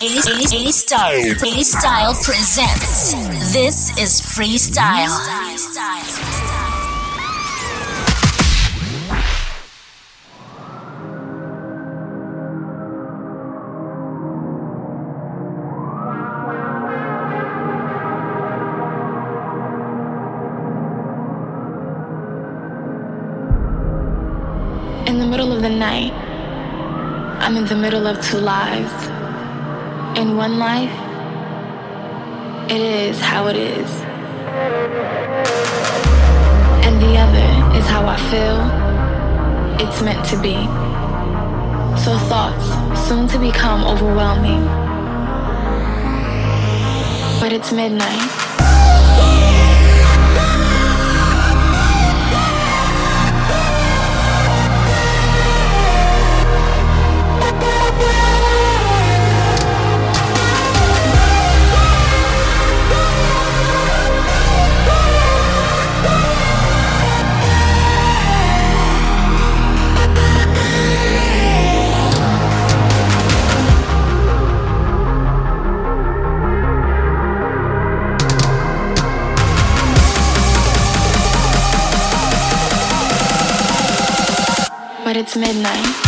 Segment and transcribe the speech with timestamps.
[0.00, 0.06] A
[0.70, 1.34] Style.
[1.42, 3.12] A Style presents.
[3.52, 5.10] This is freestyle.
[25.08, 26.12] In the middle of the night,
[27.42, 29.17] I'm in the middle of two lives.
[30.18, 30.90] In one life,
[32.68, 33.88] it is how it is.
[36.84, 38.58] And the other is how I feel
[39.80, 40.56] it's meant to be.
[42.02, 42.66] So thoughts
[43.08, 44.64] soon to become overwhelming.
[47.40, 48.37] But it's midnight.
[85.08, 86.07] But it's midnight.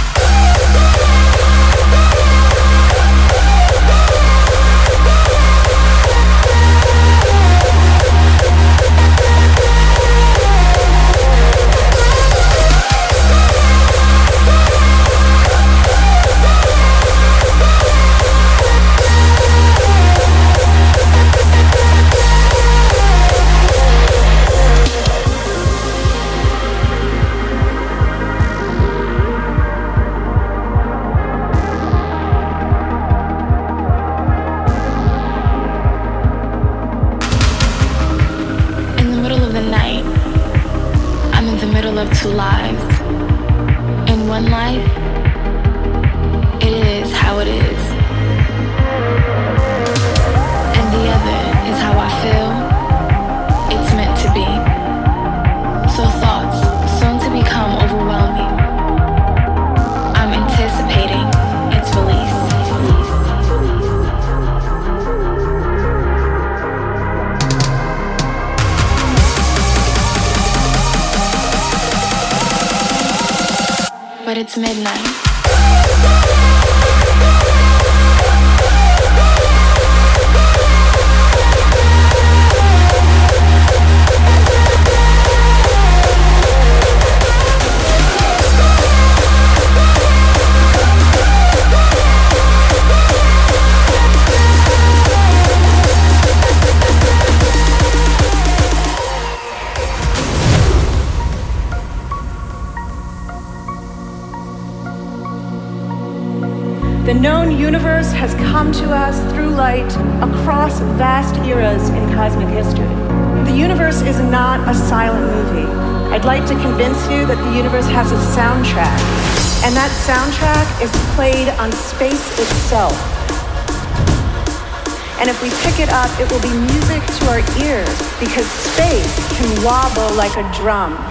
[130.21, 131.10] Like a drum.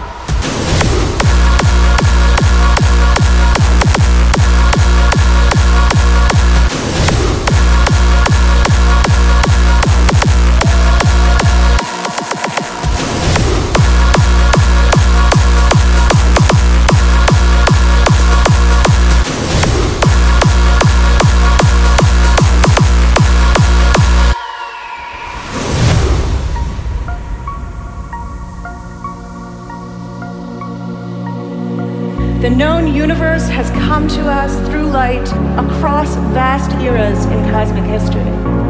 [33.99, 35.27] Come to us through light
[35.59, 38.23] across vast eras in cosmic history.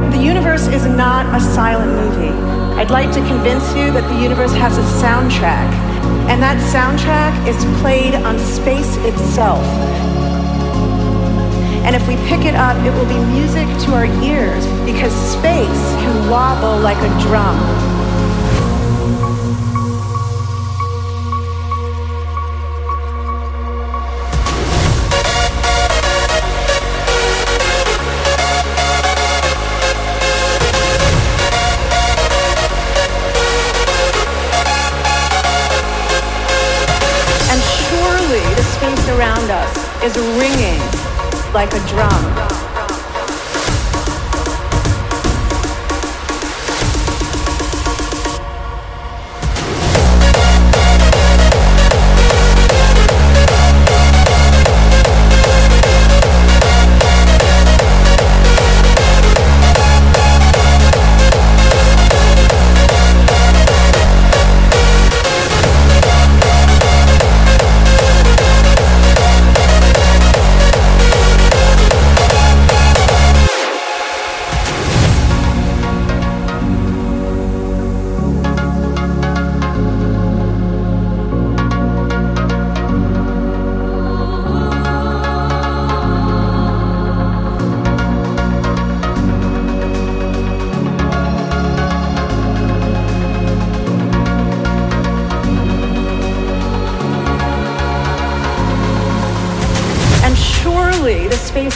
[0.09, 2.33] The universe is not a silent movie.
[2.79, 5.69] I'd like to convince you that the universe has a soundtrack,
[6.31, 9.63] and that soundtrack is played on space itself.
[11.85, 15.83] And if we pick it up, it will be music to our ears because space
[16.01, 17.88] can wobble like a drum.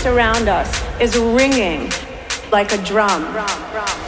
[0.06, 0.70] around us
[1.00, 1.92] is ringing
[2.52, 3.22] like a drum.
[3.32, 4.03] drum, drum.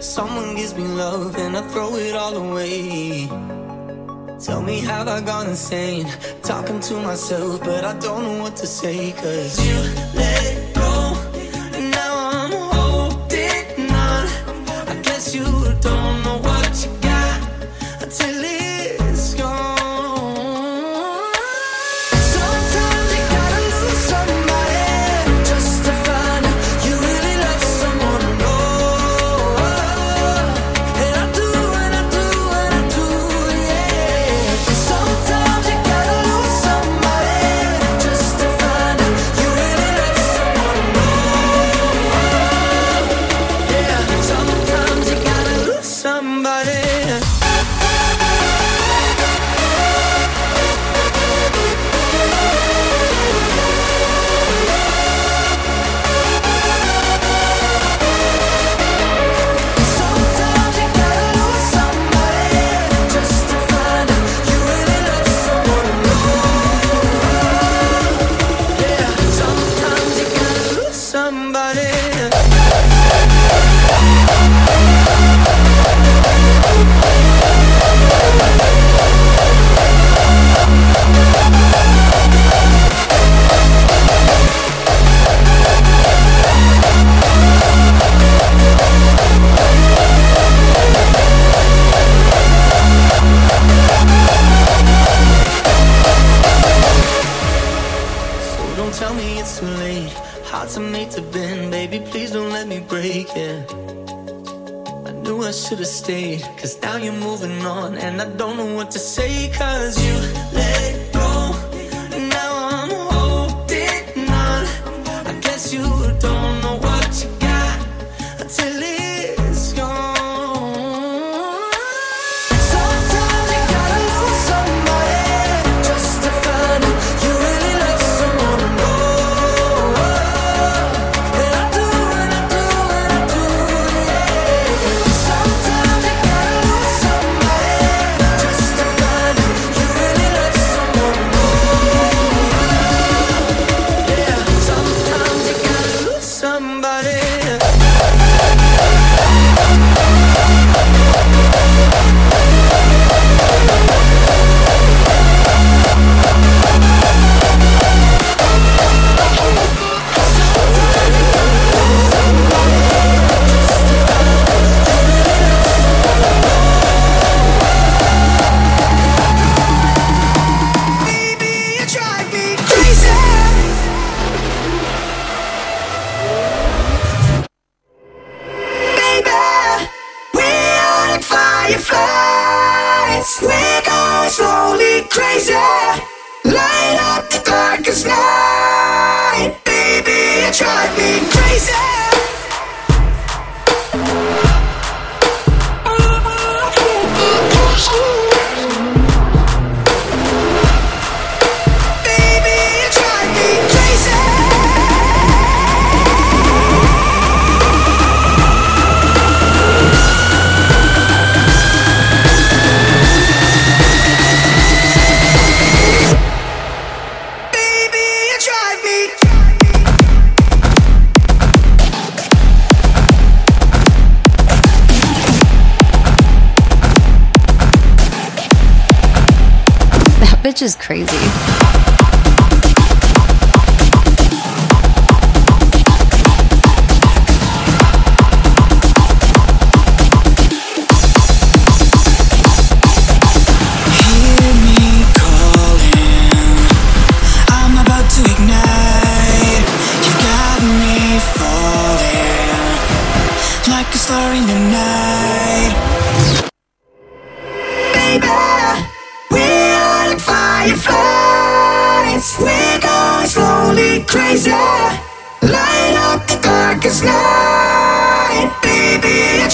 [0.00, 3.26] Someone gives me love and I throw it all away.
[4.38, 6.06] Tell me, have I gone insane?
[6.42, 9.12] Talking to myself, but I don't know what to say.
[9.12, 9.76] Cause you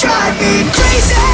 [0.03, 1.32] drive me crazy.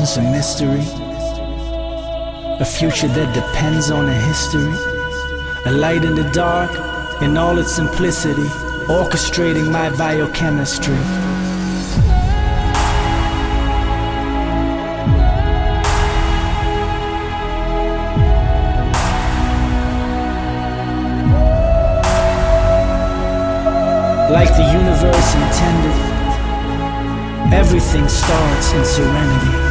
[0.00, 0.80] A mystery.
[2.58, 4.72] A future that depends on a history.
[5.66, 6.70] A light in the dark
[7.20, 8.48] in all its simplicity,
[8.88, 10.94] orchestrating my biochemistry.
[24.32, 25.98] Like the universe intended.
[27.52, 29.69] Everything starts in serenity.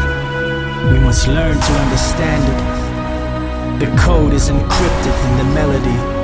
[0.90, 3.86] We must learn to understand it.
[3.86, 6.19] The code is encrypted in the melody.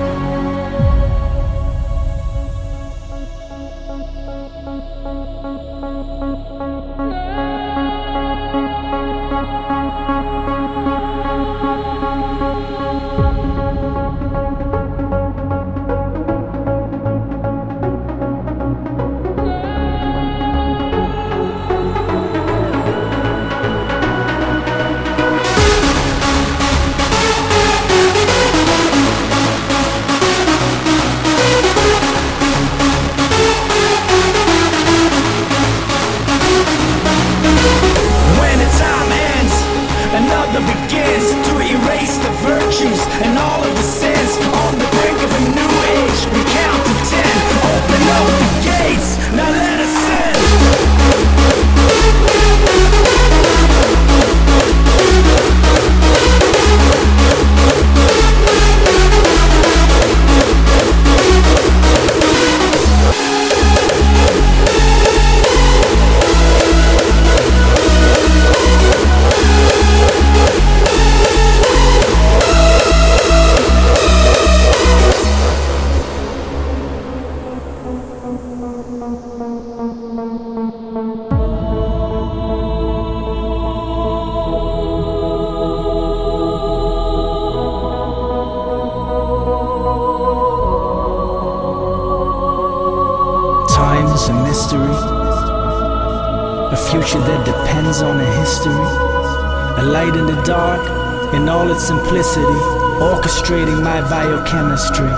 [100.06, 102.60] light in the dark, in all its simplicity,
[103.02, 105.10] orchestrating my biochemistry.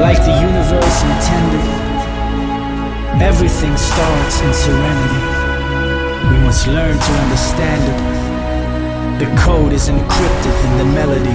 [0.00, 1.68] Like the universe intended,
[3.22, 5.22] everything starts in serenity.
[6.30, 8.21] We must learn to understand it
[9.18, 11.30] the code is encrypted in the melody.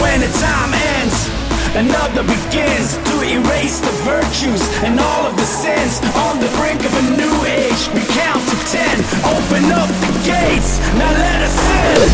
[0.00, 1.28] When the time ends,
[1.76, 7.02] another begins erase the virtues and all of the sins on the brink of a
[7.16, 7.88] new age.
[7.92, 12.08] We count to ten, open up the gates, now let us in.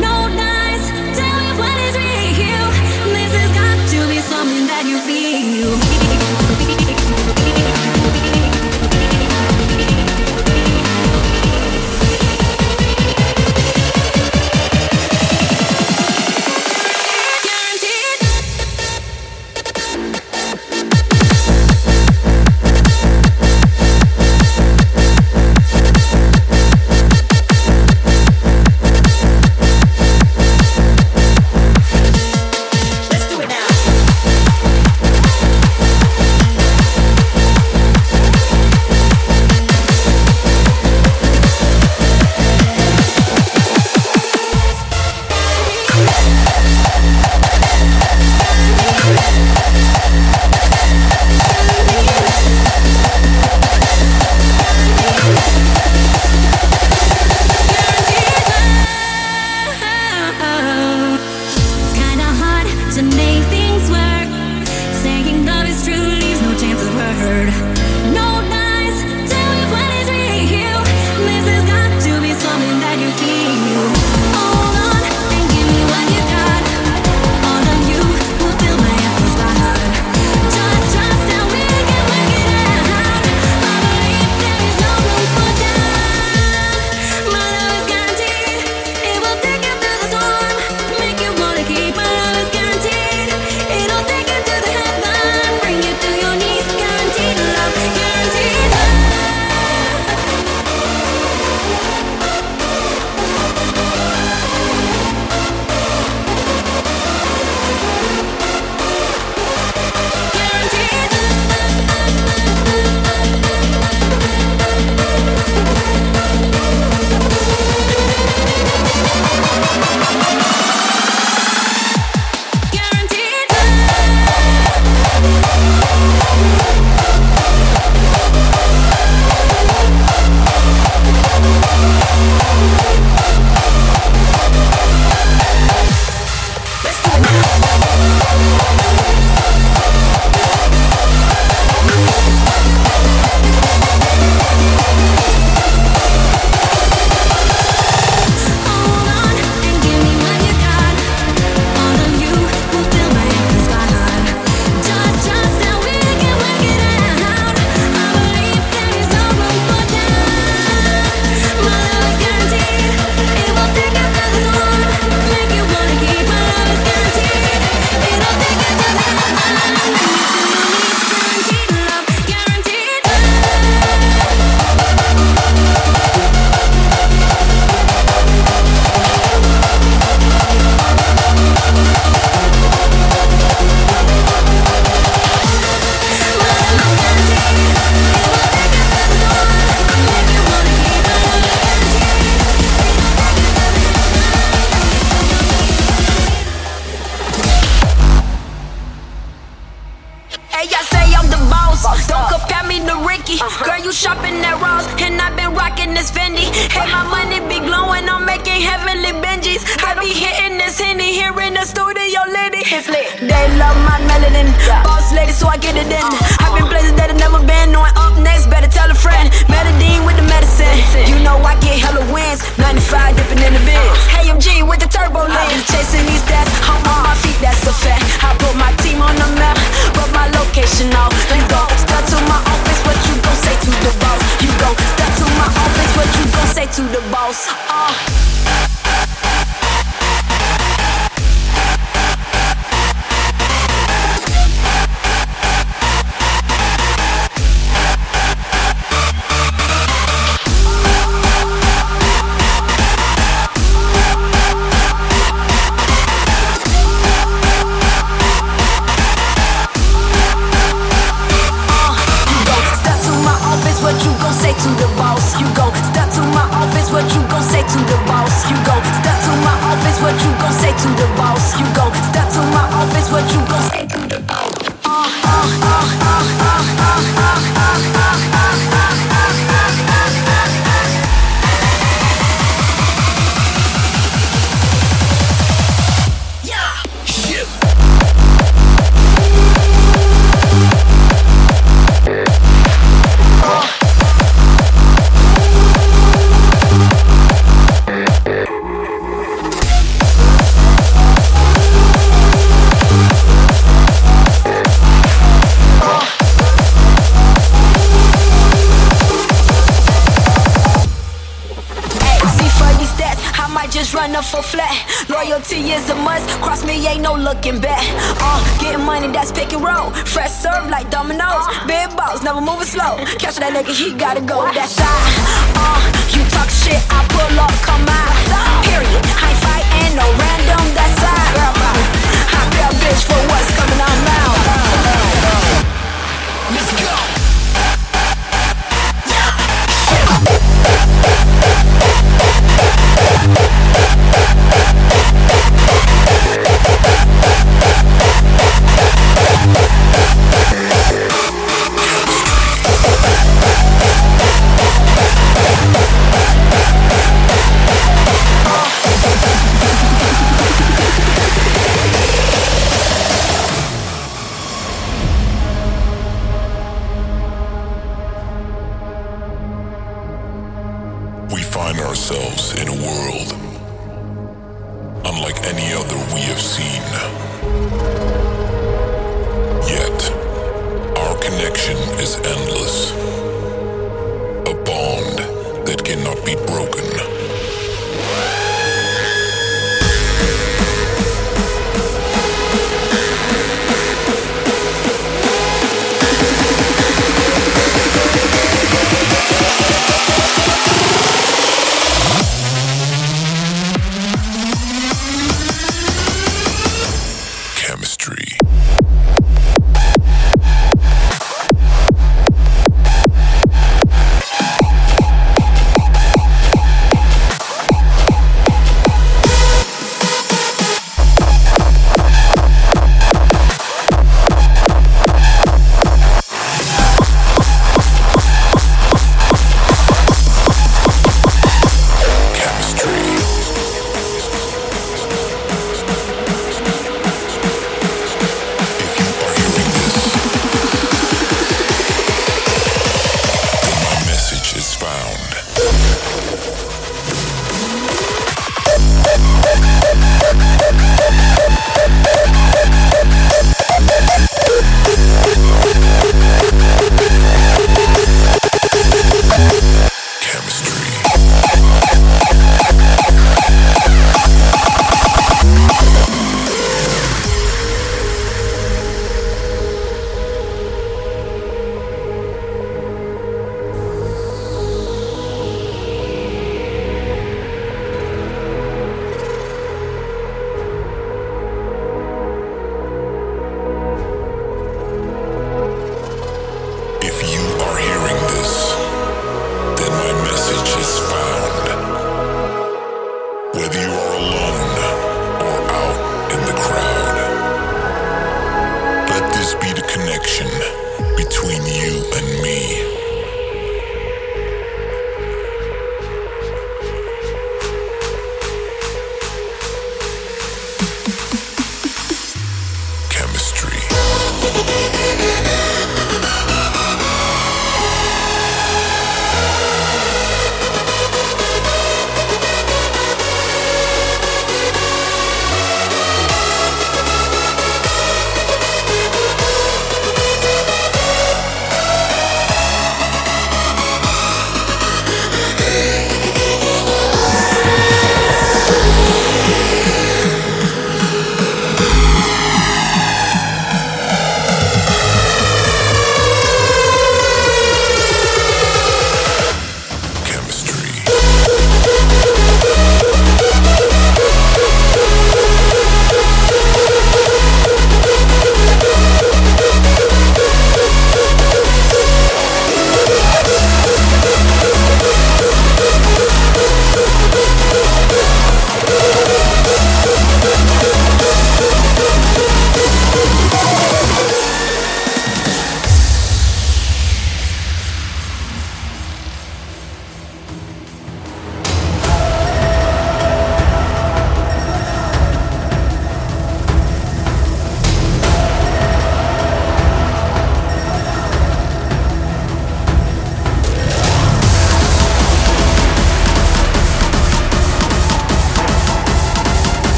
[0.00, 0.47] No, no.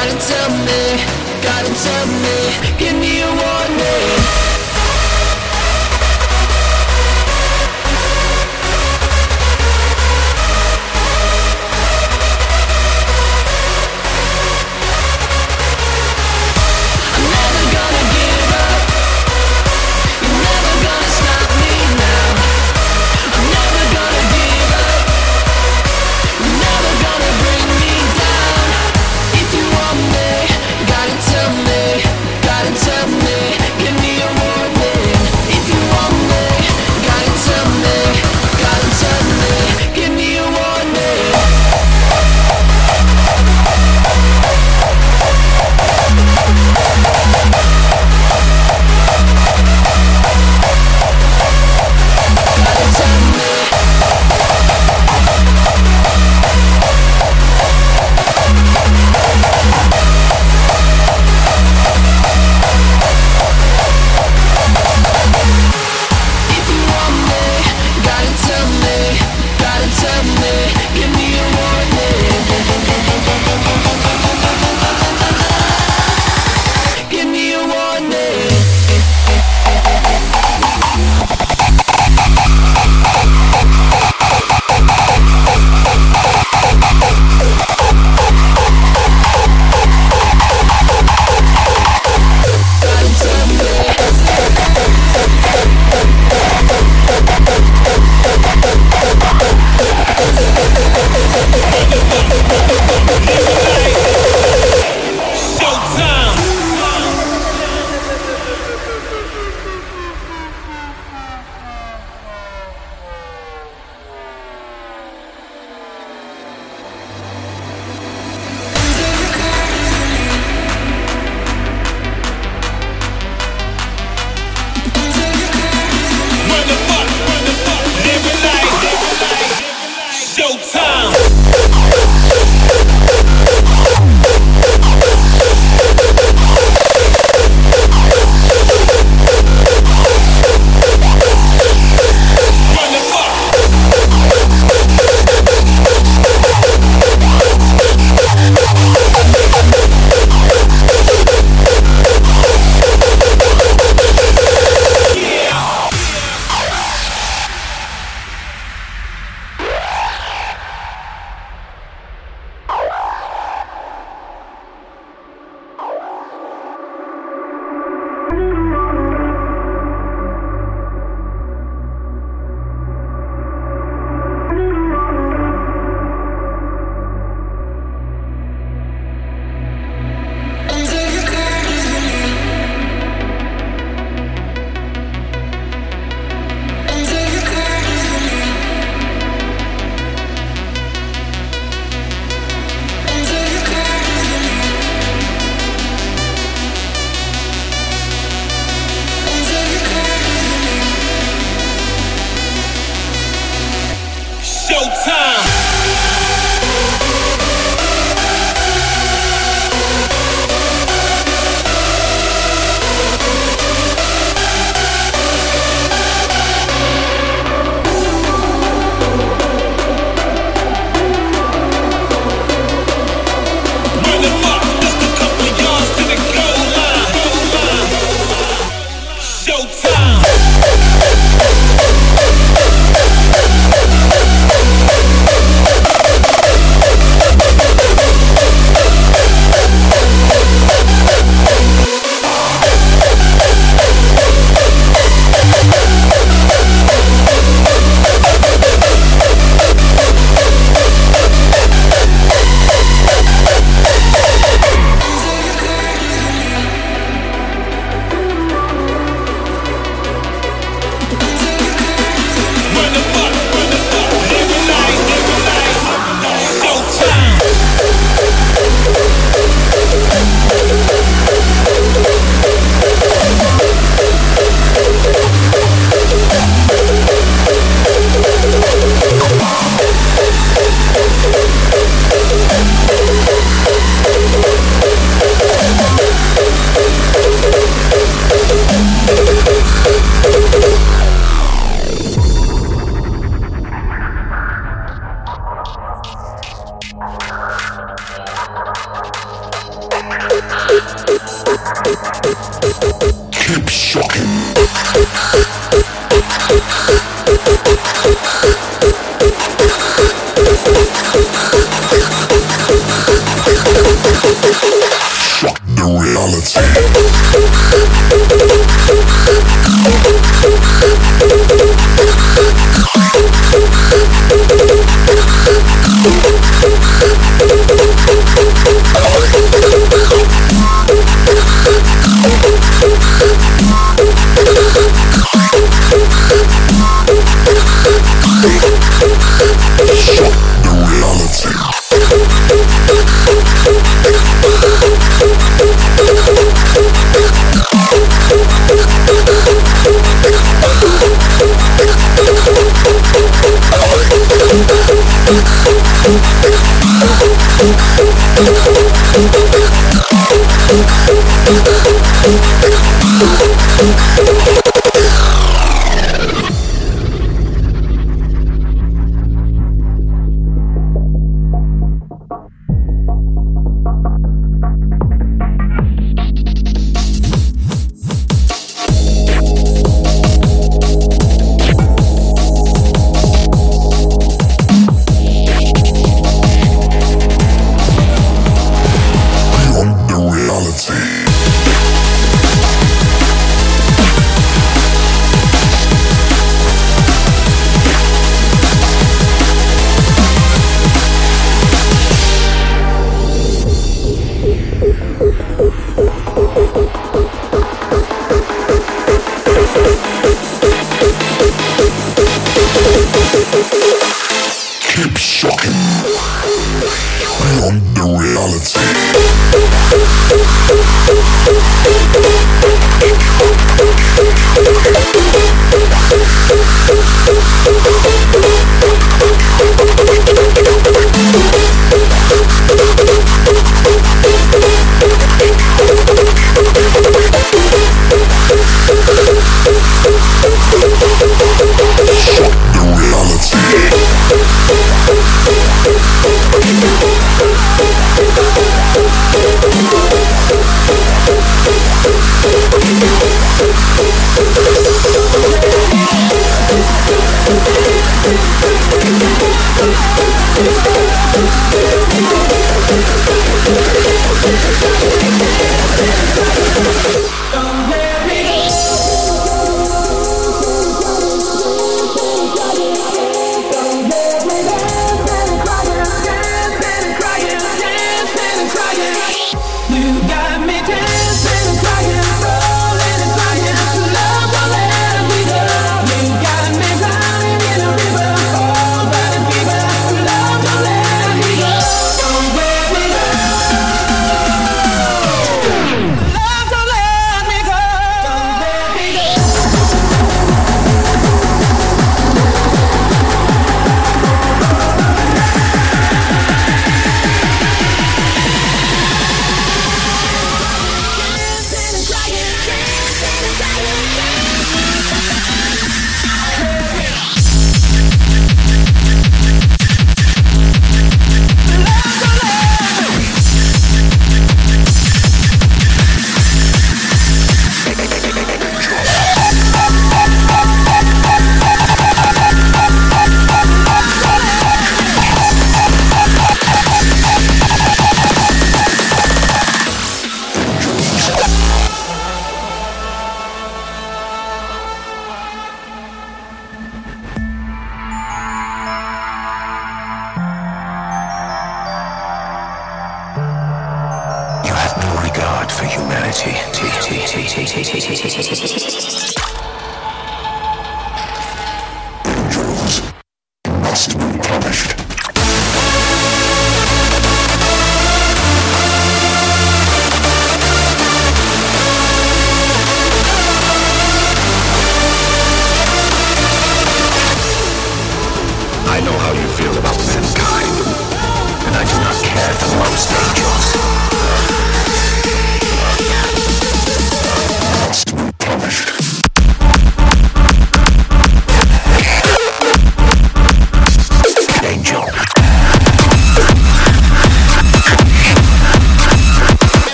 [0.00, 0.82] Gotta tell me,
[1.42, 3.87] gotta tell me, give me a warning.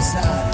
[0.00, 0.49] The